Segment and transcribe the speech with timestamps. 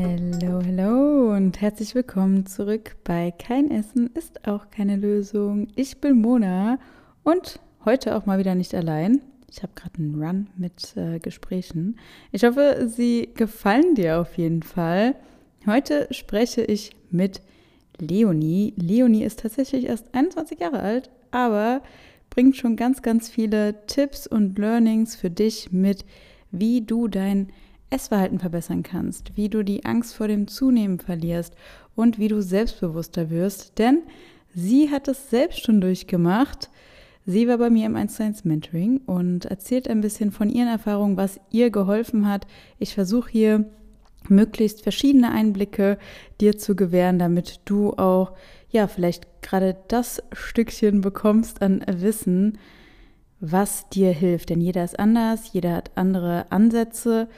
[0.00, 5.66] Hallo, hallo und herzlich willkommen zurück bei Kein Essen ist auch keine Lösung.
[5.74, 6.78] Ich bin Mona
[7.24, 9.22] und heute auch mal wieder nicht allein.
[9.50, 11.98] Ich habe gerade einen Run mit äh, Gesprächen.
[12.30, 15.16] Ich hoffe, sie gefallen dir auf jeden Fall.
[15.66, 17.42] Heute spreche ich mit
[17.98, 18.74] Leonie.
[18.76, 21.82] Leonie ist tatsächlich erst 21 Jahre alt, aber
[22.30, 26.04] bringt schon ganz, ganz viele Tipps und Learnings für dich mit,
[26.52, 27.48] wie du dein
[27.90, 31.54] Essverhalten verbessern kannst, wie du die Angst vor dem Zunehmen verlierst
[31.94, 33.78] und wie du selbstbewusster wirst.
[33.78, 34.02] Denn
[34.54, 36.70] sie hat es selbst schon durchgemacht.
[37.26, 41.16] Sie war bei mir im 1 1 Mentoring und erzählt ein bisschen von ihren Erfahrungen,
[41.16, 42.46] was ihr geholfen hat.
[42.78, 43.64] Ich versuche hier
[44.28, 45.98] möglichst verschiedene Einblicke
[46.40, 48.32] dir zu gewähren, damit du auch
[48.70, 52.58] ja vielleicht gerade das Stückchen bekommst an Wissen,
[53.40, 54.50] was dir hilft.
[54.50, 57.28] Denn jeder ist anders, jeder hat andere Ansätze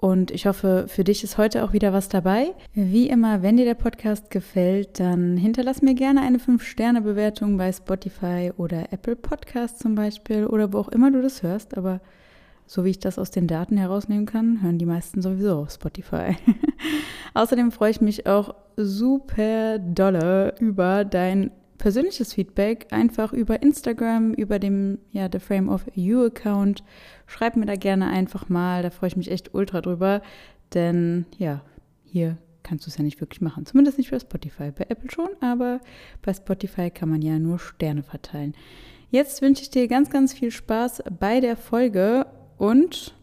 [0.00, 2.54] und ich hoffe, für dich ist heute auch wieder was dabei.
[2.72, 8.50] Wie immer, wenn dir der Podcast gefällt, dann hinterlass mir gerne eine 5-Sterne-Bewertung bei Spotify
[8.56, 11.76] oder Apple Podcast zum Beispiel oder wo auch immer du das hörst.
[11.76, 12.00] Aber
[12.66, 16.34] so wie ich das aus den Daten herausnehmen kann, hören die meisten sowieso auf Spotify.
[17.34, 24.58] Außerdem freue ich mich auch super dolle über dein persönliches Feedback einfach über Instagram, über
[24.58, 26.84] dem ja, The Frame of You Account.
[27.26, 30.22] Schreib mir da gerne einfach mal, da freue ich mich echt ultra drüber,
[30.74, 31.62] denn ja,
[32.04, 33.64] hier kannst du es ja nicht wirklich machen.
[33.64, 34.70] Zumindest nicht für Spotify.
[34.70, 35.80] Bei Apple schon, aber
[36.22, 38.54] bei Spotify kann man ja nur Sterne verteilen.
[39.10, 42.26] Jetzt wünsche ich dir ganz, ganz viel Spaß bei der Folge
[42.58, 43.14] und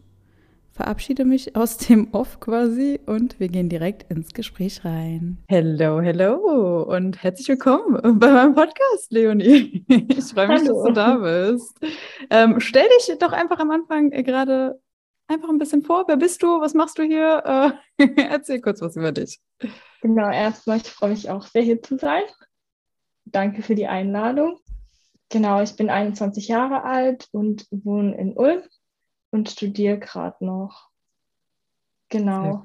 [0.78, 5.38] verabschiede mich aus dem Off quasi und wir gehen direkt ins Gespräch rein.
[5.48, 9.84] Hello, hello und herzlich willkommen bei meinem Podcast, Leonie.
[9.88, 10.74] Ich freue mich, Hallo.
[10.74, 11.80] dass du da bist.
[12.30, 14.80] Ähm, stell dich doch einfach am Anfang gerade
[15.26, 16.04] einfach ein bisschen vor.
[16.06, 16.60] Wer bist du?
[16.60, 17.80] Was machst du hier?
[17.98, 19.40] Äh, erzähl kurz was über dich.
[20.00, 22.22] Genau, erstmal, ich freue mich auch sehr hier zu sein.
[23.24, 24.60] Danke für die Einladung.
[25.28, 28.62] Genau, ich bin 21 Jahre alt und wohne in Ulm
[29.30, 30.88] und studiere gerade noch.
[32.08, 32.64] Genau.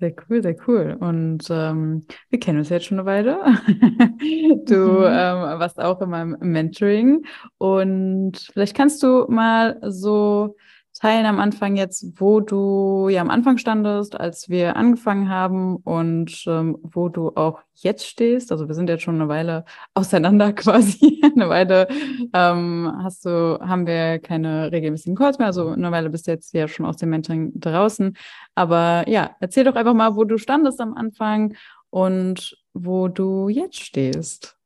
[0.00, 0.96] Sehr cool, sehr cool.
[1.00, 3.38] Und ähm, wir kennen uns jetzt schon eine Weile.
[4.66, 5.04] du mhm.
[5.06, 7.24] ähm, warst auch in meinem Mentoring.
[7.58, 10.56] Und vielleicht kannst du mal so
[10.94, 16.44] teilen am Anfang jetzt, wo du ja am Anfang standest, als wir angefangen haben und
[16.46, 18.52] ähm, wo du auch jetzt stehst.
[18.52, 21.20] Also wir sind jetzt schon eine Weile auseinander quasi.
[21.34, 21.88] eine Weile
[22.32, 25.48] ähm, hast du, haben wir keine regelmäßigen Calls mehr.
[25.48, 28.16] Also eine Weile bist du jetzt ja schon aus dem Mentoring draußen.
[28.54, 31.54] Aber ja, erzähl doch einfach mal, wo du standest am Anfang
[31.90, 34.56] und wo du jetzt stehst.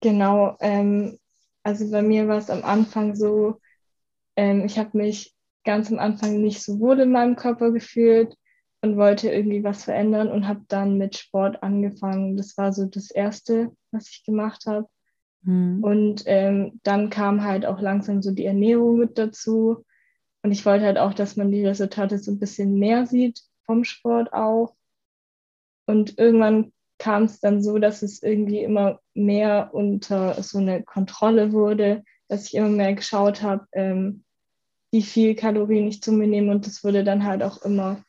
[0.00, 1.18] Genau, ähm,
[1.62, 3.60] also bei mir war es am Anfang so,
[4.36, 5.34] ähm, ich habe mich
[5.64, 8.36] ganz am Anfang nicht so wohl in meinem Körper gefühlt
[8.80, 12.36] und wollte irgendwie was verändern und habe dann mit Sport angefangen.
[12.36, 14.88] Das war so das Erste, was ich gemacht habe.
[15.42, 15.84] Mhm.
[15.84, 19.84] Und ähm, dann kam halt auch langsam so die Ernährung mit dazu.
[20.42, 23.84] Und ich wollte halt auch, dass man die Resultate so ein bisschen mehr sieht vom
[23.84, 24.74] Sport auch.
[25.86, 31.52] Und irgendwann kam es dann so, dass es irgendwie immer mehr unter so eine Kontrolle
[31.52, 34.24] wurde, dass ich immer mehr geschaut habe, ähm,
[34.90, 38.02] wie viel Kalorien ich zu mir nehme und das wurde dann halt auch immer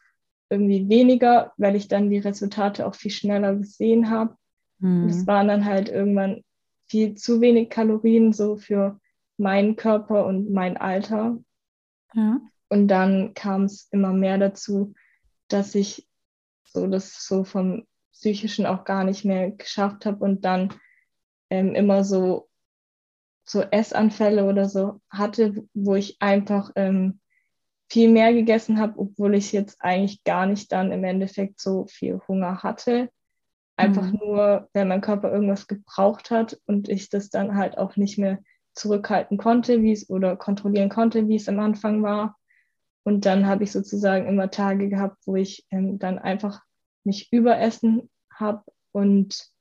[0.50, 4.38] irgendwie weniger, weil ich dann die Resultate auch viel schneller gesehen habe.
[4.80, 5.10] Mhm.
[5.10, 6.42] Es waren dann halt irgendwann
[6.86, 8.98] viel zu wenig Kalorien so für
[9.36, 11.38] meinen Körper und mein Alter.
[12.14, 12.40] Ja.
[12.70, 14.94] Und dann kam es immer mehr dazu,
[15.50, 16.08] dass ich
[16.64, 20.74] so das so vom psychischen auch gar nicht mehr geschafft habe und dann
[21.50, 22.48] ähm, immer so
[23.46, 27.20] so Essanfälle oder so hatte, wo ich einfach ähm,
[27.90, 32.22] viel mehr gegessen habe, obwohl ich jetzt eigentlich gar nicht dann im Endeffekt so viel
[32.28, 33.10] Hunger hatte.
[33.76, 34.20] Einfach mhm.
[34.20, 38.40] nur, wenn mein Körper irgendwas gebraucht hat und ich das dann halt auch nicht mehr
[38.74, 42.38] zurückhalten konnte, wie es oder kontrollieren konnte, wie es am Anfang war.
[43.04, 46.62] Und dann habe ich sozusagen immer Tage gehabt, wo ich ähm, dann einfach
[47.04, 49.52] mich überessen habe und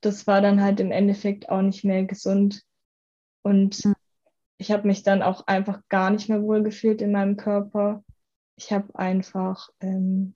[0.00, 2.62] das war dann halt im Endeffekt auch nicht mehr gesund,
[3.44, 3.94] und mhm.
[4.58, 8.02] ich habe mich dann auch einfach gar nicht mehr wohl gefühlt in meinem Körper.
[8.56, 10.34] Ich habe einfach, ähm,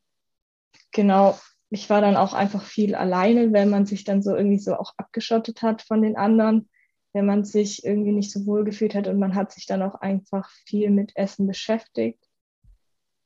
[0.93, 1.38] genau,
[1.70, 4.93] ich war dann auch einfach viel alleine, wenn man sich dann so irgendwie so auch
[4.96, 6.69] abgeschottet hat von den anderen,
[7.12, 9.96] wenn man sich irgendwie nicht so wohl gefühlt hat und man hat sich dann auch
[9.96, 12.22] einfach viel mit Essen beschäftigt.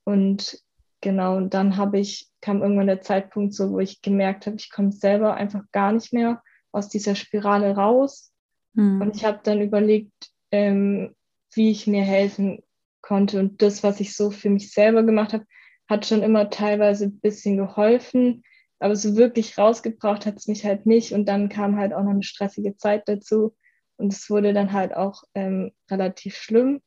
[0.05, 0.63] Und
[1.01, 4.71] genau, und dann habe ich, kam irgendwann der Zeitpunkt so, wo ich gemerkt habe, ich
[4.71, 8.32] komme selber einfach gar nicht mehr aus dieser Spirale raus
[8.75, 9.01] Mhm.
[9.01, 11.15] Und ich habe dann überlegt, ähm,
[11.55, 12.63] wie ich mir helfen
[13.01, 13.39] konnte.
[13.41, 15.45] Und das, was ich so für mich selber gemacht habe,
[15.89, 18.45] hat schon immer teilweise ein bisschen geholfen,
[18.79, 21.13] aber so wirklich rausgebraucht hat es mich halt nicht.
[21.13, 23.55] Und dann kam halt auch noch eine stressige Zeit dazu
[23.97, 26.81] und es wurde dann halt auch ähm, relativ schlimm.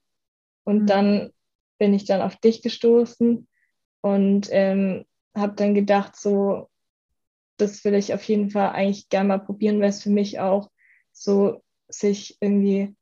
[0.63, 0.87] Und mhm.
[0.87, 1.33] dann
[1.77, 3.47] bin ich dann auf dich gestoßen
[4.01, 5.05] und ähm,
[5.35, 6.69] habe dann gedacht, so,
[7.57, 10.69] das will ich auf jeden Fall eigentlich gerne mal probieren, weil es für mich auch
[11.11, 12.95] so sich irgendwie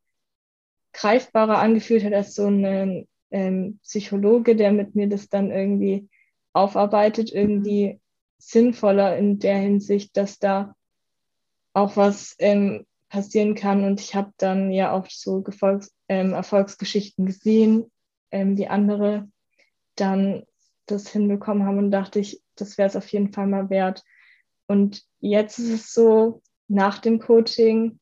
[0.94, 6.08] greifbarer angefühlt hat als so ein ähm, Psychologe, der mit mir das dann irgendwie
[6.54, 8.00] aufarbeitet, irgendwie
[8.38, 10.76] sinnvoller in der Hinsicht, dass da
[11.74, 13.84] auch was ähm, passieren kann.
[13.84, 17.92] Und ich habe dann ja auch so Gefolgs ähm, Erfolgsgeschichten gesehen,
[18.32, 19.28] ähm, die andere
[19.96, 20.44] dann
[20.86, 24.04] das hinbekommen haben und dachte ich, das wäre es auf jeden Fall mal wert.
[24.68, 28.00] Und jetzt ist es so, nach dem Coaching,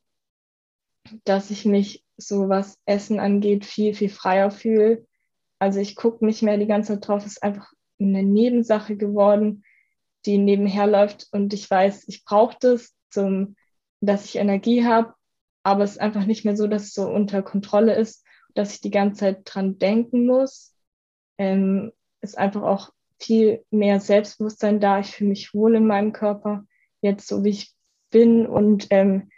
[1.23, 5.05] dass ich mich so was Essen angeht, viel, viel freier fühle.
[5.59, 9.63] Also ich gucke nicht mehr die ganze Zeit drauf, es ist einfach eine Nebensache geworden,
[10.25, 13.55] die nebenher läuft und ich weiß, ich brauche das, zum,
[13.99, 15.13] dass ich Energie habe,
[15.63, 18.81] aber es ist einfach nicht mehr so, dass es so unter Kontrolle ist, dass ich
[18.81, 20.75] die ganze Zeit dran denken muss.
[21.37, 24.99] Ähm, ist einfach auch viel mehr Selbstbewusstsein da.
[24.99, 26.65] Ich fühle mich wohl in meinem Körper,
[27.01, 27.73] jetzt so wie ich
[28.09, 29.30] bin und ähm,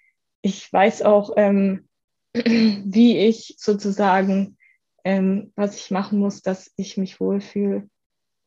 [0.43, 1.87] ich weiß auch, ähm,
[2.33, 4.57] wie ich sozusagen,
[5.03, 7.89] ähm, was ich machen muss, dass ich mich wohlfühle.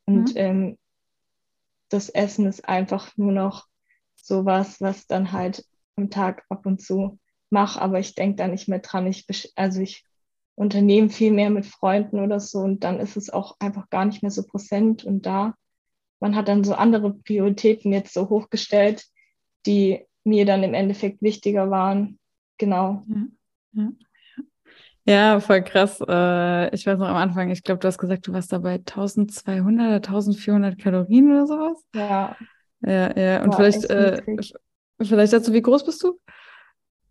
[0.05, 0.37] Und mhm.
[0.37, 0.77] ähm,
[1.89, 3.67] das Essen ist einfach nur noch
[4.15, 5.65] sowas, was dann halt
[5.95, 9.07] am Tag ab und zu mache, aber ich denke da nicht mehr dran.
[9.07, 10.05] Ich, also ich
[10.55, 14.21] unternehme viel mehr mit Freunden oder so und dann ist es auch einfach gar nicht
[14.21, 15.55] mehr so präsent und da.
[16.19, 19.05] Man hat dann so andere Prioritäten jetzt so hochgestellt,
[19.65, 22.19] die mir dann im Endeffekt wichtiger waren.
[22.57, 23.03] Genau.
[23.73, 23.83] Ja.
[23.83, 23.93] Ja.
[25.09, 26.01] Ja, voll krass.
[26.05, 29.87] Äh, ich weiß noch am Anfang, ich glaube, du hast gesagt, du warst dabei 1200
[29.87, 31.85] oder 1400 Kalorien oder sowas.
[31.95, 32.35] Ja.
[32.81, 33.43] Ja, ja.
[33.43, 34.21] Und vielleicht, äh,
[35.01, 36.19] vielleicht dazu, wie groß bist du?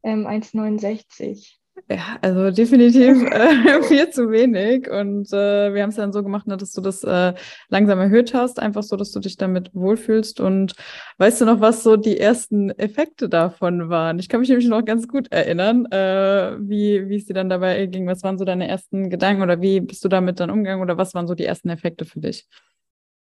[0.03, 1.59] Ähm, 1,69.
[1.89, 4.91] Ja, also definitiv äh, viel zu wenig.
[4.91, 7.33] Und äh, wir haben es dann so gemacht, ne, dass du das äh,
[7.69, 10.41] langsam erhöht hast, einfach so, dass du dich damit wohlfühlst.
[10.41, 10.75] Und
[11.19, 14.19] weißt du noch, was so die ersten Effekte davon waren?
[14.19, 17.87] Ich kann mich nämlich noch ganz gut erinnern, äh, wie, wie es dir dann dabei
[17.87, 18.09] ging.
[18.09, 21.15] Was waren so deine ersten Gedanken oder wie bist du damit dann umgegangen oder was
[21.15, 22.49] waren so die ersten Effekte für dich?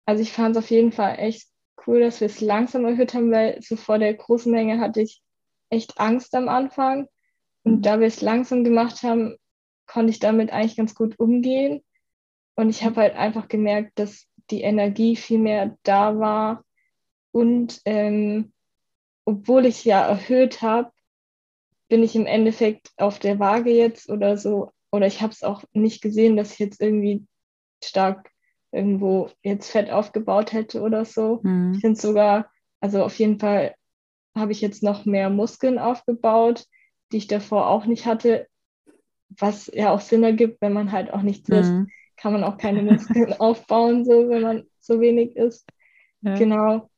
[0.04, 1.48] Also ich fand es auf jeden Fall echt
[1.86, 5.22] cool, dass wir es langsam erhöht haben, weil so vor der großen Menge hatte ich
[5.70, 7.06] echt Angst am Anfang
[7.64, 9.36] und da wir es langsam gemacht haben,
[9.86, 11.82] konnte ich damit eigentlich ganz gut umgehen.
[12.56, 16.64] Und ich habe halt einfach gemerkt, dass die Energie viel mehr da war.
[17.32, 18.52] Und ähm,
[19.24, 20.90] obwohl ich ja erhöht habe,
[21.88, 25.64] bin ich im Endeffekt auf der Waage jetzt oder so, oder ich habe es auch
[25.72, 27.26] nicht gesehen, dass ich jetzt irgendwie
[27.82, 28.30] stark
[28.72, 31.40] irgendwo jetzt Fett aufgebaut hätte oder so.
[31.42, 31.72] Mhm.
[31.74, 33.74] Ich finde sogar, also auf jeden Fall
[34.36, 36.66] habe ich jetzt noch mehr Muskeln aufgebaut
[37.12, 38.46] die ich davor auch nicht hatte,
[39.28, 41.56] was ja auch Sinn ergibt, wenn man halt auch nichts mhm.
[41.56, 41.72] isst,
[42.16, 45.68] kann man auch keine Muskeln aufbauen, so wenn man so wenig isst.
[46.22, 46.36] Ja.
[46.36, 46.90] Genau.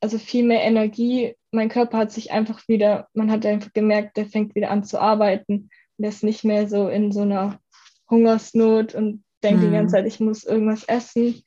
[0.00, 1.34] Also viel mehr Energie.
[1.50, 5.00] Mein Körper hat sich einfach wieder, man hat einfach gemerkt, der fängt wieder an zu
[5.00, 5.70] arbeiten.
[5.96, 7.60] Und der ist nicht mehr so in so einer
[8.08, 9.66] Hungersnot und denkt mhm.
[9.66, 11.42] die ganze Zeit, ich muss irgendwas essen.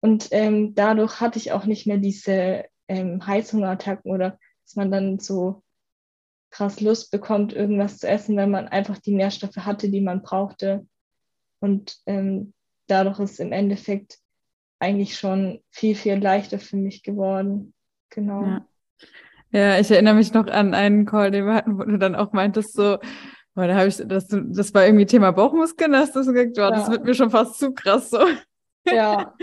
[0.00, 5.18] Und ähm, dadurch hatte ich auch nicht mehr diese ähm, Heißhungerattacken oder dass man dann
[5.18, 5.62] so
[6.52, 10.86] krass Lust bekommt, irgendwas zu essen, wenn man einfach die Nährstoffe hatte, die man brauchte.
[11.60, 12.52] Und ähm,
[12.86, 14.18] dadurch ist im Endeffekt
[14.78, 17.72] eigentlich schon viel, viel leichter für mich geworden.
[18.10, 18.42] Genau.
[18.42, 18.66] Ja.
[19.50, 22.32] ja ich erinnere mich noch an einen Call, den wir hatten, wo du dann auch
[22.32, 22.98] meintest, so,
[23.54, 26.70] weil da habe ich, das, das war irgendwie Thema Bauchmuskeln, hast du so gesagt, oh,
[26.70, 28.18] das wird mir schon fast zu krass so.
[28.84, 29.34] Ja.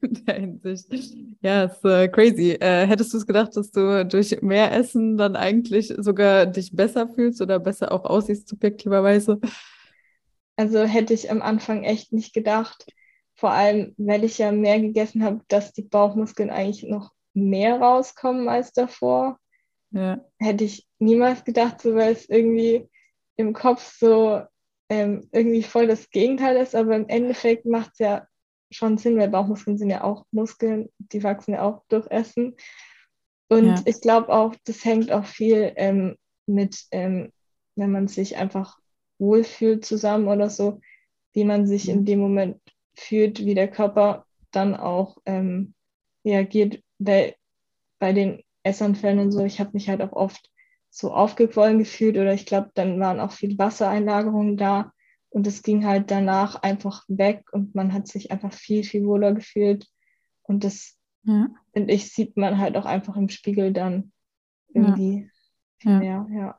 [0.00, 1.14] In der Hinsicht.
[1.40, 2.52] Ja, ist äh, crazy.
[2.52, 7.08] Äh, hättest du es gedacht, dass du durch mehr Essen dann eigentlich sogar dich besser
[7.08, 9.40] fühlst oder besser auch aussiehst, subjektiverweise?
[10.56, 12.86] Also hätte ich am Anfang echt nicht gedacht.
[13.34, 18.48] Vor allem, weil ich ja mehr gegessen habe, dass die Bauchmuskeln eigentlich noch mehr rauskommen
[18.48, 19.38] als davor.
[19.90, 20.24] Ja.
[20.38, 22.88] Hätte ich niemals gedacht, so weil es irgendwie
[23.36, 24.40] im Kopf so
[24.88, 28.26] ähm, irgendwie voll das Gegenteil ist, aber im Endeffekt macht es ja
[28.70, 32.56] schon Sinn, weil Bauchmuskeln sind ja auch Muskeln, die wachsen ja auch durch Essen.
[33.48, 33.82] Und ja.
[33.84, 37.32] ich glaube auch, das hängt auch viel ähm, mit, ähm,
[37.76, 38.78] wenn man sich einfach
[39.18, 40.80] wohlfühlt zusammen oder so,
[41.32, 42.60] wie man sich in dem Moment
[42.94, 45.74] fühlt, wie der Körper dann auch ähm,
[46.24, 46.82] reagiert.
[46.98, 47.34] Weil
[47.98, 50.50] bei den Essanfällen und so, ich habe mich halt auch oft
[50.90, 54.92] so aufgequollen gefühlt oder ich glaube, dann waren auch viel Wassereinlagerungen da.
[55.28, 59.34] Und es ging halt danach einfach weg und man hat sich einfach viel, viel wohler
[59.34, 59.86] gefühlt.
[60.42, 61.48] Und das, ja.
[61.72, 64.12] finde ich, sieht man halt auch einfach im Spiegel dann
[64.72, 65.30] irgendwie
[65.78, 65.98] viel ja.
[65.98, 66.58] mehr, ja.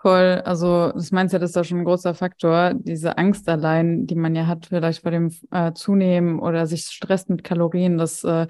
[0.00, 4.06] Voll, also das meinst ja, das ist da schon ein großer Faktor, diese Angst allein,
[4.06, 8.22] die man ja hat, vielleicht bei dem äh, Zunehmen oder sich stresst mit Kalorien, das
[8.22, 8.46] äh,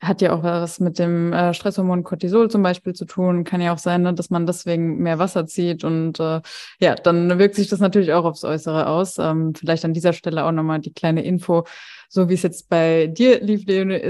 [0.00, 3.44] hat ja auch was mit dem äh, Stresshormon Cortisol zum Beispiel zu tun.
[3.44, 6.40] Kann ja auch sein, ne, dass man deswegen mehr Wasser zieht und äh,
[6.80, 9.18] ja, dann wirkt sich das natürlich auch aufs Äußere aus.
[9.18, 11.64] Ähm, vielleicht an dieser Stelle auch nochmal die kleine Info
[12.12, 13.66] so wie es jetzt bei dir lief,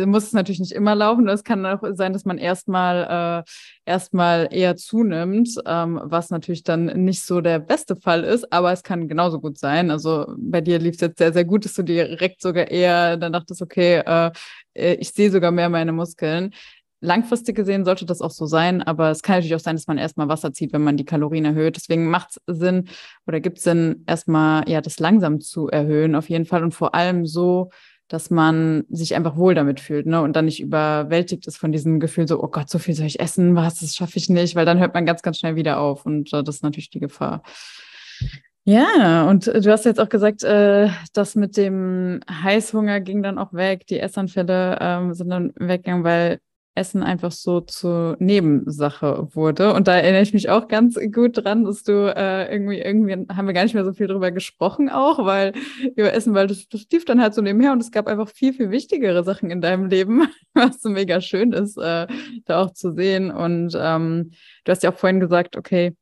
[0.07, 1.29] muss es natürlich nicht immer laufen.
[1.29, 3.51] Es kann auch sein, dass man erstmal äh,
[3.85, 8.83] erstmal eher zunimmt, ähm, was natürlich dann nicht so der beste Fall ist, aber es
[8.83, 9.91] kann genauso gut sein.
[9.91, 13.35] Also bei dir lief es jetzt sehr, sehr gut, dass du direkt sogar eher dann
[13.35, 14.31] dachtest, okay, äh,
[14.73, 16.55] äh ich sehe sogar mehr meine Muskeln
[17.01, 19.99] langfristig gesehen sollte das auch so sein, aber es kann natürlich auch sein, dass man
[19.99, 21.77] erstmal Wasser zieht, wenn man die Kalorien erhöht.
[21.77, 22.89] Deswegen macht es Sinn
[23.27, 26.95] oder gibt es Sinn, erstmal ja das langsam zu erhöhen, auf jeden Fall und vor
[26.95, 27.71] allem so,
[28.11, 30.21] dass man sich einfach wohl damit fühlt, ne?
[30.21, 33.21] Und dann nicht überwältigt ist von diesem Gefühl, so, oh Gott, so viel soll ich
[33.21, 36.05] essen, was, das schaffe ich nicht, weil dann hört man ganz, ganz schnell wieder auf
[36.05, 37.43] und äh, das ist natürlich die Gefahr.
[38.65, 43.53] Ja, und du hast jetzt auch gesagt, äh, das mit dem Heißhunger ging dann auch
[43.55, 46.41] weg, die Essanfälle ähm, sind dann weggegangen, weil
[46.75, 49.75] Essen einfach so zur Nebensache wurde.
[49.75, 53.47] Und da erinnere ich mich auch ganz gut dran, dass du äh, irgendwie, irgendwie haben
[53.47, 55.53] wir gar nicht mehr so viel drüber gesprochen auch, weil
[55.97, 58.53] über Essen, weil das, das lief dann halt so nebenher und es gab einfach viel,
[58.53, 62.07] viel wichtigere Sachen in deinem Leben, was so mega schön ist, äh,
[62.47, 63.31] da auch zu sehen.
[63.31, 64.31] Und ähm,
[64.65, 65.95] du hast ja auch vorhin gesagt, okay,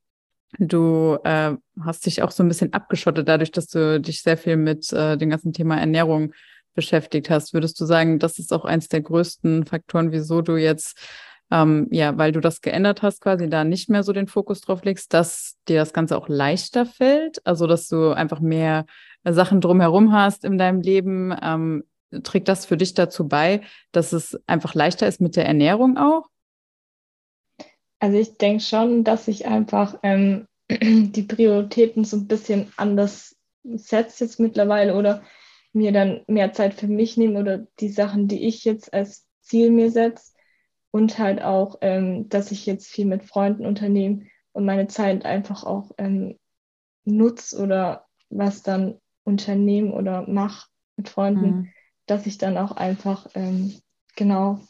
[0.59, 4.57] Du äh, hast dich auch so ein bisschen abgeschottet, dadurch, dass du dich sehr viel
[4.57, 6.33] mit äh, dem ganzen Thema Ernährung
[6.75, 7.55] beschäftigt hast.
[7.55, 10.97] Würdest du sagen, das ist auch eins der größten Faktoren, wieso du jetzt,
[11.51, 14.85] ähm, ja, weil du das geändert hast, quasi da nicht mehr so den Fokus drauf
[14.85, 17.45] legst, dass dir das Ganze auch leichter fällt?
[17.47, 18.87] Also, dass du einfach mehr
[19.25, 21.35] Sachen drumherum hast in deinem Leben.
[21.43, 21.85] Ähm,
[22.23, 26.27] trägt das für dich dazu bei, dass es einfach leichter ist mit der Ernährung auch?
[28.01, 34.25] Also ich denke schon, dass ich einfach ähm, die Prioritäten so ein bisschen anders setze
[34.25, 35.23] jetzt mittlerweile oder
[35.73, 39.71] mir dann mehr Zeit für mich nehme oder die Sachen, die ich jetzt als Ziel
[39.71, 40.33] mir setze
[40.91, 45.65] und halt auch, ähm, dass ich jetzt viel mit Freunden unternehme und meine Zeit einfach
[45.65, 46.39] auch ähm,
[47.05, 51.69] nutze oder was dann unternehme oder mache mit Freunden, mhm.
[52.07, 53.75] dass ich dann auch einfach ähm,
[54.17, 54.61] genau,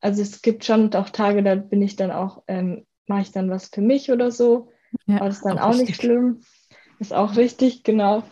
[0.00, 3.50] also es gibt schon auch Tage, da bin ich dann auch, ähm, mache ich dann
[3.50, 4.70] was für mich oder so,
[5.06, 6.42] ja, aber das ist dann auch, auch nicht schlimm.
[6.98, 8.24] Ist auch richtig, genau.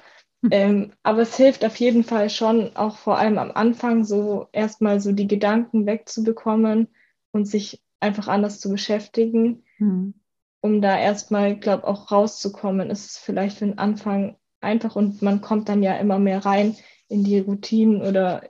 [0.50, 5.00] Ähm, aber es hilft auf jeden Fall schon, auch vor allem am Anfang, so erstmal
[5.00, 6.88] so die Gedanken wegzubekommen
[7.32, 10.14] und sich einfach anders zu beschäftigen, mhm.
[10.60, 12.90] um da erstmal, glaube auch rauszukommen.
[12.90, 16.76] Ist es vielleicht für den Anfang einfach und man kommt dann ja immer mehr rein
[17.08, 18.42] in die Routinen oder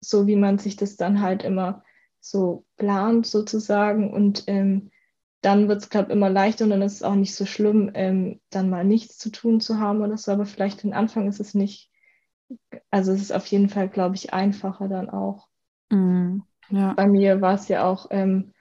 [0.00, 1.82] so, wie man sich das dann halt immer
[2.20, 4.90] so plant sozusagen und ähm,
[5.40, 7.90] dann wird es, glaube ich, immer leichter und dann ist es auch nicht so schlimm,
[7.94, 10.32] ähm, dann mal nichts zu tun zu haben oder so.
[10.32, 11.90] Aber vielleicht den Anfang ist es nicht,
[12.90, 15.48] also es ist auf jeden Fall, glaube ich, einfacher dann auch.
[15.90, 16.38] Mm,
[16.70, 16.94] ja.
[16.94, 18.52] Bei mir war es ja auch, ähm,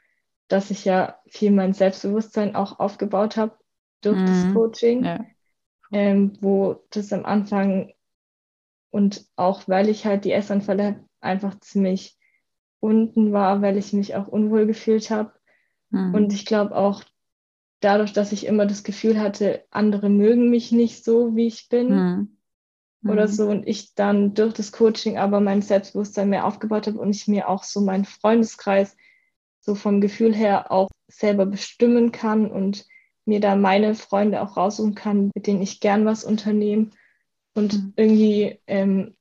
[0.47, 3.57] dass ich ja viel mein Selbstbewusstsein auch aufgebaut habe
[4.01, 5.25] durch mm, das Coaching, ja.
[5.91, 7.93] ähm, wo das am Anfang
[8.91, 12.17] und auch weil ich halt die Essanfälle einfach ziemlich
[12.79, 15.36] unten war, weil ich mich auch unwohl gefühlt habe
[15.89, 16.13] Mhm.
[16.13, 17.03] Und ich glaube auch
[17.79, 21.89] dadurch, dass ich immer das Gefühl hatte, andere mögen mich nicht so, wie ich bin
[21.89, 22.37] mhm.
[23.09, 23.31] oder mhm.
[23.31, 27.27] so und ich dann durch das Coaching aber mein Selbstbewusstsein mehr aufgebaut habe und ich
[27.27, 28.95] mir auch so meinen Freundeskreis
[29.59, 32.85] so vom Gefühl her auch selber bestimmen kann und
[33.25, 36.91] mir da meine Freunde auch raussuchen kann, mit denen ich gern was unternehme
[37.53, 37.93] und mhm.
[37.97, 39.15] irgendwie ähm,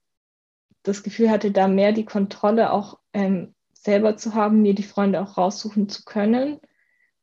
[0.85, 3.56] das Gefühl hatte, da mehr die Kontrolle auch ähm,
[3.87, 6.61] selber zu haben, mir die Freunde auch raussuchen zu können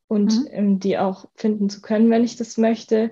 [0.08, 0.48] und mhm.
[0.52, 3.12] ähm, die auch finden zu können, wenn ich das möchte.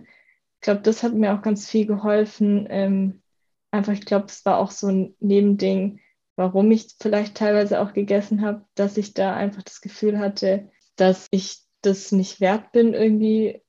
[0.56, 2.66] Ich glaube, das hat mir auch ganz viel geholfen.
[2.70, 3.22] Ähm,
[3.70, 6.00] einfach, ich glaube, es war auch so ein Nebending,
[6.36, 11.28] warum ich vielleicht teilweise auch gegessen habe, dass ich da einfach das Gefühl hatte, dass
[11.30, 13.62] ich das nicht wert bin, irgendwie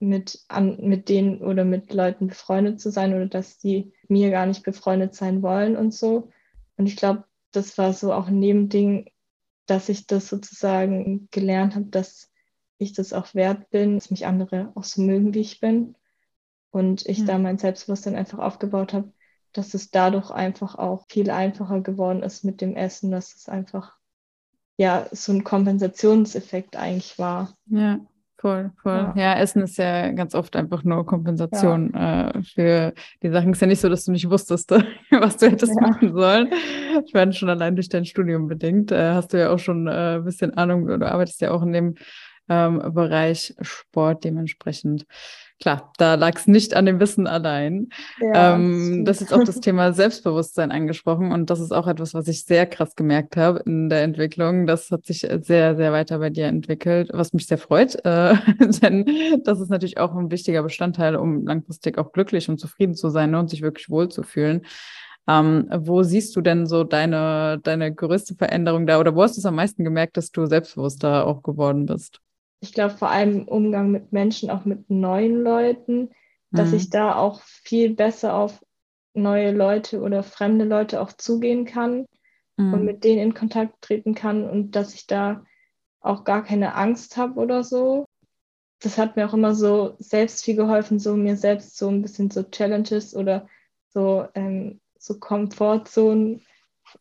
[0.00, 4.46] mit, an, mit denen oder mit Leuten befreundet zu sein oder dass die mir gar
[4.46, 6.30] nicht befreundet sein wollen und so.
[6.76, 9.10] Und ich glaube, das war so auch ein Nebending,
[9.70, 12.30] dass ich das sozusagen gelernt habe, dass
[12.78, 15.94] ich das auch wert bin, dass mich andere auch so mögen, wie ich bin.
[16.70, 17.24] Und ich ja.
[17.26, 19.12] da mein Selbstbewusstsein einfach aufgebaut habe,
[19.52, 23.96] dass es dadurch einfach auch viel einfacher geworden ist mit dem Essen, dass es einfach
[24.76, 27.56] ja so ein Kompensationseffekt eigentlich war.
[27.66, 28.00] Ja,
[28.40, 29.12] Voll, voll.
[29.16, 29.34] Ja.
[29.34, 29.34] ja.
[29.40, 32.30] Essen ist ja ganz oft einfach nur Kompensation ja.
[32.30, 33.52] äh, für die Sachen.
[33.52, 34.70] Ist ja nicht so, dass du nicht wusstest,
[35.10, 35.88] was du hättest ja.
[35.88, 36.48] machen sollen.
[37.04, 40.16] Ich meine, schon allein durch dein Studium bedingt äh, hast du ja auch schon äh,
[40.16, 41.94] ein bisschen Ahnung, du arbeitest ja auch in dem
[42.48, 45.04] ähm, Bereich Sport dementsprechend.
[45.60, 47.88] Klar, da lag es nicht an dem Wissen allein.
[48.20, 52.28] Ja, ähm, das ist auch das Thema Selbstbewusstsein angesprochen und das ist auch etwas, was
[52.28, 54.68] ich sehr krass gemerkt habe in der Entwicklung.
[54.68, 58.34] Das hat sich sehr, sehr weiter bei dir entwickelt, was mich sehr freut, äh,
[58.82, 59.04] denn
[59.42, 63.32] das ist natürlich auch ein wichtiger Bestandteil, um langfristig auch glücklich und zufrieden zu sein
[63.32, 64.64] ne, und sich wirklich wohlzufühlen.
[65.26, 69.40] Ähm, wo siehst du denn so deine, deine größte Veränderung da oder wo hast du
[69.40, 72.20] es am meisten gemerkt, dass du selbstbewusster auch geworden bist?
[72.60, 76.10] Ich glaube vor allem im Umgang mit Menschen, auch mit neuen Leuten,
[76.50, 76.76] dass mhm.
[76.76, 78.64] ich da auch viel besser auf
[79.14, 82.06] neue Leute oder fremde Leute auch zugehen kann
[82.56, 82.74] mhm.
[82.74, 85.44] und mit denen in Kontakt treten kann und dass ich da
[86.00, 88.06] auch gar keine Angst habe oder so.
[88.80, 92.30] Das hat mir auch immer so selbst viel geholfen, so mir selbst so ein bisschen
[92.30, 93.48] so Challenges oder
[93.88, 96.42] so, ähm, so Komfortzonen,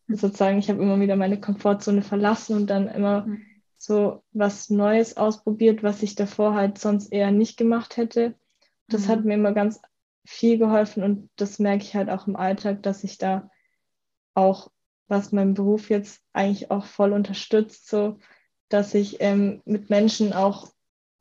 [0.07, 3.56] sozusagen, ich habe immer wieder meine Komfortzone verlassen und dann immer mhm
[3.87, 8.35] so was Neues ausprobiert, was ich davor halt sonst eher nicht gemacht hätte.
[8.87, 9.07] Das mhm.
[9.07, 9.81] hat mir immer ganz
[10.25, 13.49] viel geholfen und das merke ich halt auch im Alltag, dass ich da
[14.33, 14.69] auch,
[15.07, 18.19] was mein Beruf jetzt eigentlich auch voll unterstützt, so
[18.69, 20.67] dass ich ähm, mit Menschen auch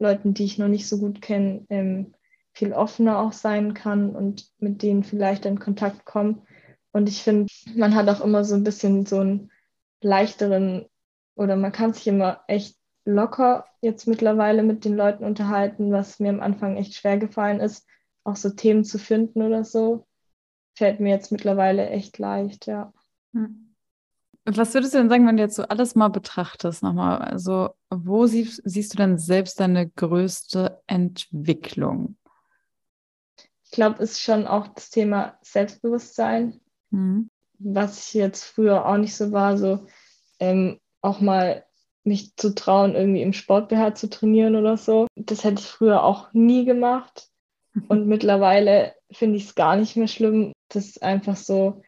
[0.01, 2.15] Leuten, die ich noch nicht so gut kenne, ähm,
[2.53, 6.43] viel offener auch sein kann und mit denen vielleicht in Kontakt kommen.
[6.91, 7.47] Und ich finde,
[7.77, 9.53] man hat auch immer so ein bisschen so einen
[10.01, 10.87] leichteren
[11.37, 16.31] oder man kann sich immer echt locker jetzt mittlerweile mit den Leuten unterhalten, was mir
[16.31, 17.87] am Anfang echt schwer gefallen ist,
[18.25, 20.07] auch so Themen zu finden oder so.
[20.75, 22.93] Fällt mir jetzt mittlerweile echt leicht, ja.
[23.33, 23.75] Hm.
[24.45, 27.19] Was würdest du denn sagen, wenn du jetzt so alles mal betrachtest, nochmal?
[27.19, 32.17] Also, wo siehst, siehst du denn selbst deine größte Entwicklung?
[33.65, 37.29] Ich glaube, es ist schon auch das Thema Selbstbewusstsein, mhm.
[37.59, 39.59] was ich jetzt früher auch nicht so war.
[39.59, 39.87] So,
[40.39, 41.65] ähm, auch mal
[42.05, 45.07] mich zu trauen, irgendwie im Sport-BH zu trainieren oder so.
[45.17, 47.31] Das hätte ich früher auch nie gemacht.
[47.89, 50.53] Und mittlerweile finde ich es gar nicht mehr schlimm.
[50.69, 51.83] Das ist einfach so,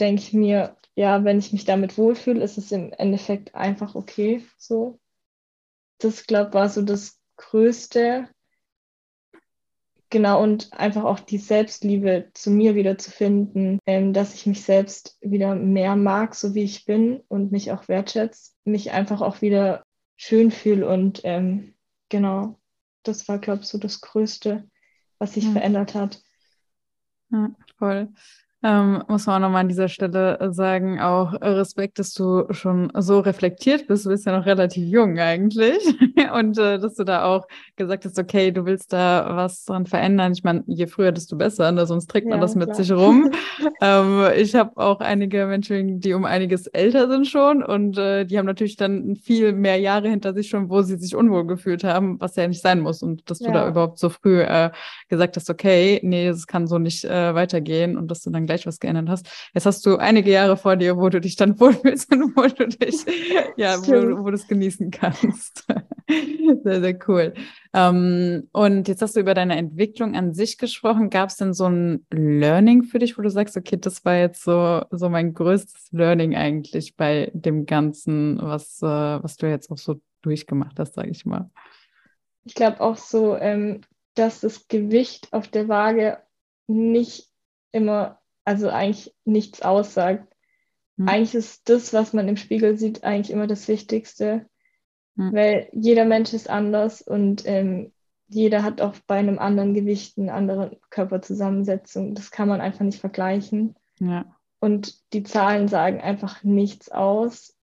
[0.00, 4.44] denke ich mir, ja, wenn ich mich damit wohlfühle, ist es im Endeffekt einfach okay.
[4.58, 4.98] So.
[5.98, 8.28] Das, glaube ich, war so das Größte,
[10.14, 14.62] Genau, und einfach auch die Selbstliebe zu mir wieder zu finden, ähm, dass ich mich
[14.62, 19.42] selbst wieder mehr mag, so wie ich bin und mich auch wertschätze, mich einfach auch
[19.42, 19.84] wieder
[20.16, 21.74] schön fühle und ähm,
[22.08, 22.58] genau,
[23.02, 24.68] das war, glaube ich, so das Größte,
[25.18, 25.52] was sich ja.
[25.52, 26.22] verändert hat.
[27.30, 28.08] Ja, voll.
[28.64, 33.20] Ähm, muss man auch nochmal an dieser Stelle sagen, auch Respekt, dass du schon so
[33.20, 34.06] reflektiert bist.
[34.06, 35.84] Du bist ja noch relativ jung eigentlich.
[36.34, 37.46] Und äh, dass du da auch
[37.76, 40.32] gesagt hast, okay, du willst da was dran verändern.
[40.32, 41.84] Ich meine, je früher, desto besser, ne?
[41.84, 42.76] sonst trägt man ja, das mit klar.
[42.76, 43.30] sich rum.
[43.82, 48.38] ähm, ich habe auch einige Menschen, die um einiges älter sind schon und äh, die
[48.38, 52.18] haben natürlich dann viel mehr Jahre hinter sich schon, wo sie sich unwohl gefühlt haben,
[52.18, 53.02] was ja nicht sein muss.
[53.02, 53.48] Und dass ja.
[53.48, 54.70] du da überhaupt so früh äh,
[55.08, 58.53] gesagt hast, okay, nee, es kann so nicht äh, weitergehen und dass du dann gleich
[58.54, 59.28] gleich was geändert hast.
[59.52, 62.68] Jetzt hast du einige Jahre vor dir, wo du dich dann wohlfühlst und wo du
[62.68, 63.04] dich,
[63.56, 65.66] ja, wo, wo du es genießen kannst.
[66.62, 67.34] sehr, sehr cool.
[67.72, 71.10] Ähm, und jetzt hast du über deine Entwicklung an sich gesprochen.
[71.10, 74.42] Gab es denn so ein Learning für dich, wo du sagst, okay, das war jetzt
[74.42, 79.78] so, so mein größtes Learning eigentlich bei dem Ganzen, was, äh, was du jetzt auch
[79.78, 81.50] so durchgemacht hast, sage ich mal?
[82.44, 83.80] Ich glaube auch so, ähm,
[84.14, 86.18] dass das Gewicht auf der Waage
[86.66, 87.30] nicht
[87.72, 90.34] immer also eigentlich nichts aussagt.
[90.98, 91.08] Hm.
[91.08, 94.46] Eigentlich ist das, was man im Spiegel sieht, eigentlich immer das Wichtigste,
[95.16, 95.32] hm.
[95.32, 97.92] weil jeder Mensch ist anders und ähm,
[98.28, 102.14] jeder hat auch bei einem anderen Gewicht eine andere Körperzusammensetzung.
[102.14, 103.76] Das kann man einfach nicht vergleichen.
[104.00, 104.24] Ja.
[104.60, 107.54] Und die Zahlen sagen einfach nichts aus.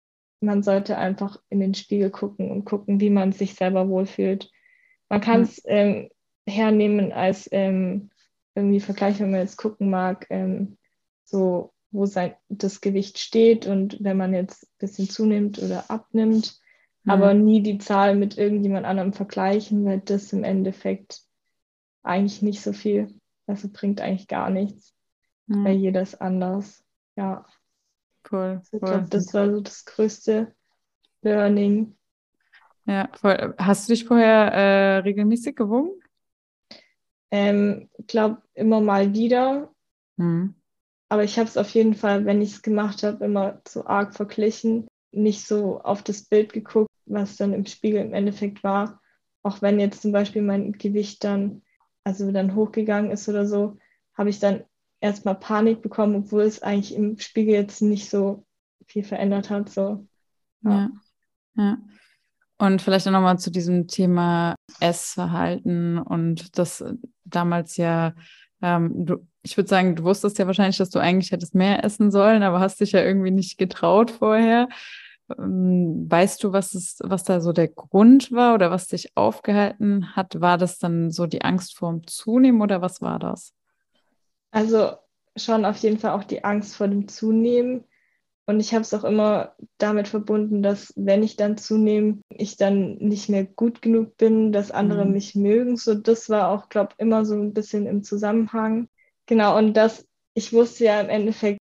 [0.40, 4.50] Man sollte einfach in den Spiegel gucken und gucken, wie man sich selber wohlfühlt.
[5.08, 6.10] Man kann es ähm,
[6.46, 8.10] hernehmen als ähm,
[8.60, 10.78] irgendwie Vergleich, wenn man jetzt gucken mag, ähm,
[11.24, 16.60] so wo sein, das Gewicht steht und wenn man jetzt ein bisschen zunimmt oder abnimmt,
[17.04, 17.10] mhm.
[17.10, 21.22] aber nie die Zahl mit irgendjemand anderem vergleichen, weil das im Endeffekt
[22.02, 23.12] eigentlich nicht so viel,
[23.46, 24.94] also bringt eigentlich gar nichts,
[25.46, 25.64] mhm.
[25.64, 26.84] weil jeder ist anders.
[27.16, 27.44] Ja.
[28.30, 28.60] Cool.
[28.60, 30.54] Also ich glaube, das war so das größte
[31.22, 31.96] Learning.
[32.86, 33.54] Ja, voll.
[33.58, 35.99] Hast du dich vorher äh, regelmäßig gewogen?
[37.30, 39.70] Ähm, ich glaube, immer mal wieder.
[40.16, 40.54] Mhm.
[41.08, 44.14] Aber ich habe es auf jeden Fall, wenn ich es gemacht habe, immer zu arg
[44.14, 44.86] verglichen.
[45.12, 49.00] Nicht so auf das Bild geguckt, was dann im Spiegel im Endeffekt war.
[49.42, 51.62] auch wenn jetzt zum Beispiel mein Gewicht dann,
[52.04, 53.78] also dann hochgegangen ist oder so,
[54.14, 54.64] habe ich dann
[55.00, 58.44] erstmal Panik bekommen, obwohl es eigentlich im Spiegel jetzt nicht so
[58.86, 59.70] viel verändert hat.
[59.70, 60.06] So.
[60.62, 60.70] Ja.
[60.70, 60.90] ja.
[61.56, 61.78] ja.
[62.60, 66.84] Und vielleicht auch nochmal zu diesem Thema Essverhalten und das
[67.24, 68.12] damals ja,
[68.60, 72.10] ähm, du, ich würde sagen, du wusstest ja wahrscheinlich, dass du eigentlich hättest mehr essen
[72.10, 74.68] sollen, aber hast dich ja irgendwie nicht getraut vorher.
[75.38, 80.14] Ähm, weißt du, was, ist, was da so der Grund war oder was dich aufgehalten
[80.14, 80.38] hat?
[80.42, 83.54] War das dann so die Angst vorm Zunehmen oder was war das?
[84.50, 84.96] Also
[85.34, 87.84] schon auf jeden Fall auch die Angst vor dem Zunehmen.
[88.50, 92.96] Und ich habe es auch immer damit verbunden, dass wenn ich dann zunehme, ich dann
[92.96, 95.12] nicht mehr gut genug bin, dass andere mhm.
[95.12, 95.76] mich mögen.
[95.76, 98.88] So, das war auch, glaube ich, immer so ein bisschen im Zusammenhang.
[99.26, 101.60] Genau, und das, ich wusste ja im Endeffekt,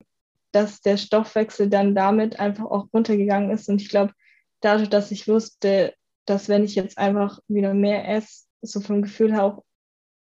[0.52, 3.70] dass der Stoffwechsel dann damit einfach auch runtergegangen ist.
[3.70, 4.14] Und ich glaube,
[4.60, 5.94] dadurch, dass ich wusste,
[6.26, 9.64] dass wenn ich jetzt einfach wieder mehr esse, so vom Gefühl her auch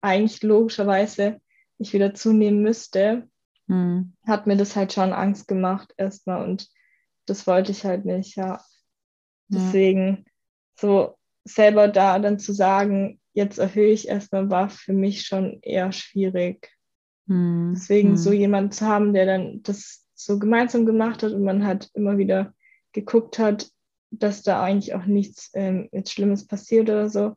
[0.01, 1.39] eigentlich logischerweise
[1.77, 3.29] ich wieder zunehmen müsste,
[3.67, 4.13] mhm.
[4.25, 6.69] hat mir das halt schon Angst gemacht erstmal und
[7.25, 8.61] das wollte ich halt nicht, ja.
[9.47, 10.23] Deswegen ja.
[10.75, 15.91] so selber da dann zu sagen, jetzt erhöhe ich erstmal, war für mich schon eher
[15.91, 16.71] schwierig.
[17.27, 17.73] Mhm.
[17.75, 21.91] Deswegen so jemanden zu haben, der dann das so gemeinsam gemacht hat und man halt
[21.93, 22.53] immer wieder
[22.93, 23.69] geguckt hat,
[24.11, 27.35] dass da eigentlich auch nichts ähm, jetzt Schlimmes passiert oder so,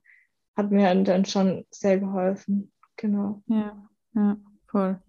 [0.56, 2.72] hat mir dann schon sehr geholfen.
[2.96, 3.42] Genau.
[3.46, 3.88] Ja.
[4.14, 4.36] Ja,
[4.66, 5.00] voll.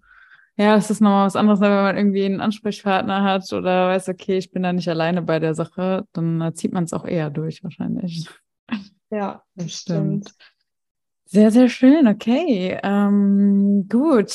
[0.60, 4.38] Ja, es ist nochmal was anderes, wenn man irgendwie einen Ansprechpartner hat oder weiß, okay,
[4.38, 7.64] ich bin da nicht alleine bei der Sache, dann zieht man es auch eher durch
[7.64, 8.28] wahrscheinlich.
[9.12, 10.36] Ja, das stimmt.
[11.26, 12.78] Sehr, sehr schön, okay.
[12.84, 14.32] Ähm, gut.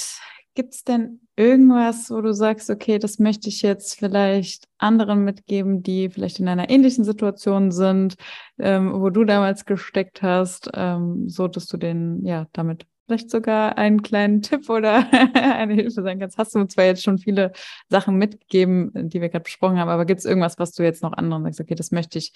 [0.54, 5.84] Gibt es denn irgendwas, wo du sagst, okay, das möchte ich jetzt vielleicht anderen mitgeben,
[5.84, 8.16] die vielleicht in einer ähnlichen Situation sind,
[8.58, 13.76] ähm, wo du damals gesteckt hast, ähm, so dass du den ja damit vielleicht sogar
[13.76, 16.38] einen kleinen Tipp oder eine Hilfe sein kannst.
[16.38, 17.52] Hast du zwar jetzt schon viele
[17.88, 21.12] Sachen mitgegeben, die wir gerade besprochen haben, aber gibt es irgendwas, was du jetzt noch
[21.12, 22.32] anderen sagst, okay, das möchte ich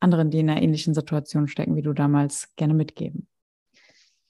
[0.00, 3.28] anderen, die in einer ähnlichen Situation stecken, wie du damals, gerne mitgeben?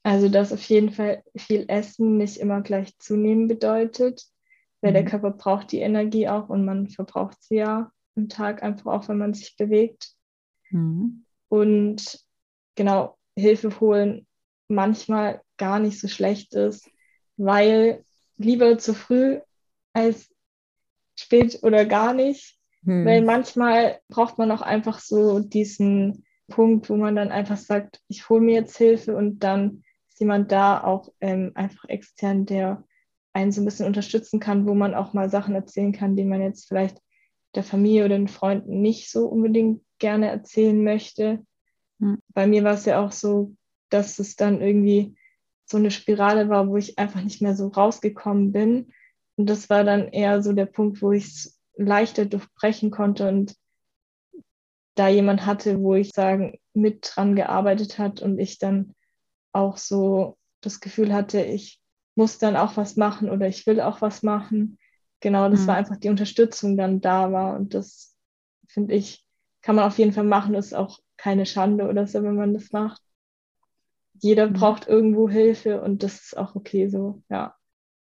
[0.03, 4.25] Also, dass auf jeden Fall viel Essen nicht immer gleich zunehmen bedeutet,
[4.81, 4.95] weil mhm.
[4.95, 9.09] der Körper braucht die Energie auch und man verbraucht sie ja im Tag einfach auch,
[9.09, 10.15] wenn man sich bewegt.
[10.71, 11.25] Mhm.
[11.49, 12.19] Und
[12.77, 14.27] genau, Hilfe holen
[14.69, 16.91] manchmal gar nicht so schlecht ist,
[17.37, 18.05] weil
[18.39, 19.39] lieber zu früh
[19.93, 20.35] als
[21.15, 22.59] spät oder gar nicht.
[22.85, 23.05] Hm.
[23.05, 28.29] Weil manchmal braucht man auch einfach so diesen Punkt, wo man dann einfach sagt, ich
[28.29, 32.83] hole mir jetzt Hilfe und dann ist jemand da auch ähm, einfach extern, der
[33.35, 36.41] einen so ein bisschen unterstützen kann, wo man auch mal Sachen erzählen kann, die man
[36.41, 37.01] jetzt vielleicht
[37.55, 41.45] der Familie oder den Freunden nicht so unbedingt gerne erzählen möchte.
[42.01, 42.19] Hm.
[42.33, 43.55] Bei mir war es ja auch so,
[43.91, 45.15] dass es dann irgendwie
[45.71, 48.93] so eine Spirale war, wo ich einfach nicht mehr so rausgekommen bin.
[49.37, 53.55] Und das war dann eher so der Punkt, wo ich es leichter durchbrechen konnte und
[54.97, 58.95] da jemand hatte, wo ich sagen, mit dran gearbeitet hat und ich dann
[59.53, 61.81] auch so das Gefühl hatte, ich
[62.17, 64.77] muss dann auch was machen oder ich will auch was machen.
[65.21, 65.67] Genau, das mhm.
[65.69, 68.17] war einfach die Unterstützung dann da war und das
[68.67, 69.25] finde ich,
[69.63, 72.73] kann man auf jeden Fall machen, ist auch keine Schande oder so, wenn man das
[72.73, 73.01] macht
[74.21, 74.55] jeder mhm.
[74.55, 77.55] braucht irgendwo Hilfe und das ist auch okay so, ja.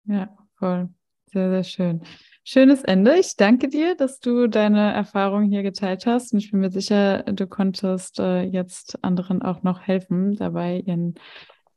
[0.06, 0.90] Ja, voll.
[1.28, 2.02] Sehr, sehr schön.
[2.44, 3.18] Schönes Ende.
[3.18, 6.34] Ich danke dir, dass du deine Erfahrungen hier geteilt hast.
[6.34, 11.16] Und ich bin mir sicher, du konntest äh, jetzt anderen auch noch helfen, dabei ihren,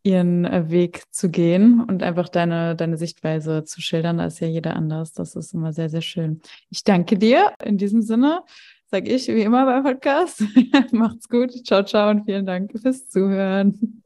[0.03, 4.19] ihren äh, Weg zu gehen und einfach deine, deine Sichtweise zu schildern.
[4.19, 5.13] Da ist ja jeder anders.
[5.13, 6.41] Das ist immer sehr, sehr schön.
[6.71, 7.53] Ich danke dir.
[7.63, 8.41] In diesem Sinne
[8.87, 10.43] sage ich wie immer beim Podcast.
[10.93, 11.53] Macht's gut.
[11.67, 14.04] Ciao, ciao und vielen Dank fürs Zuhören.